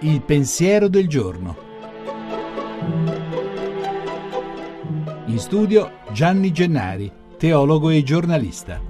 [0.00, 1.56] Il pensiero del giorno.
[5.26, 8.80] In studio Gianni Gennari, teologo e giornalista.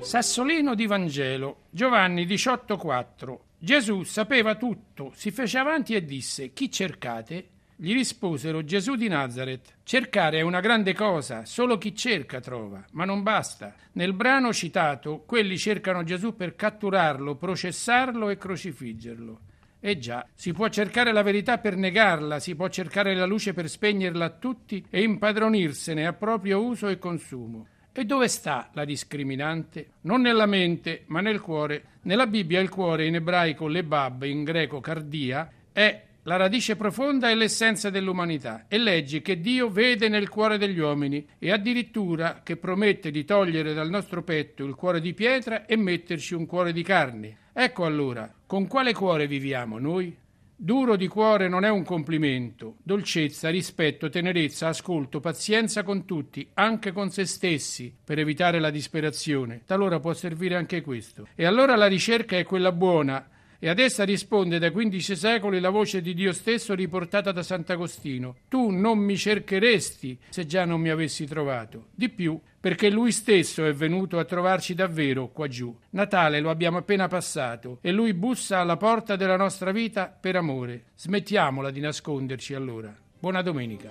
[0.00, 3.38] Sassolino di Vangelo, Giovanni 18,4.
[3.58, 7.48] Gesù sapeva tutto, si fece avanti e disse: Chi cercate?
[7.80, 9.76] Gli risposero Gesù di Nazareth.
[9.84, 13.72] Cercare è una grande cosa, solo chi cerca trova, ma non basta.
[13.92, 19.40] Nel brano citato, quelli cercano Gesù per catturarlo, processarlo e crocifiggerlo.
[19.78, 23.68] Eh già, si può cercare la verità per negarla, si può cercare la luce per
[23.68, 27.68] spegnerla a tutti e impadronirsene a proprio uso e consumo.
[27.92, 29.90] E dove sta la discriminante?
[30.00, 31.98] Non nella mente, ma nel cuore.
[32.02, 37.34] Nella Bibbia il cuore, in ebraico lebab, in greco cardia, è la radice profonda è
[37.34, 43.10] l'essenza dell'umanità e leggi che Dio vede nel cuore degli uomini e addirittura che promette
[43.10, 47.38] di togliere dal nostro petto il cuore di pietra e metterci un cuore di carne.
[47.54, 50.14] Ecco allora, con quale cuore viviamo noi?
[50.54, 56.92] Duro di cuore non è un complimento, dolcezza, rispetto, tenerezza, ascolto, pazienza con tutti, anche
[56.92, 59.62] con se stessi, per evitare la disperazione.
[59.64, 61.28] Talora può servire anche questo.
[61.34, 63.26] E allora la ricerca è quella buona,
[63.58, 68.36] e ad essa risponde da quindici secoli la voce di Dio stesso riportata da Sant'Agostino.
[68.48, 71.88] Tu non mi cercheresti se già non mi avessi trovato.
[71.94, 75.76] Di più, perché lui stesso è venuto a trovarci davvero qua giù.
[75.90, 80.86] Natale lo abbiamo appena passato e lui bussa alla porta della nostra vita per amore.
[80.96, 82.94] Smettiamola di nasconderci allora.
[83.18, 83.90] Buona domenica.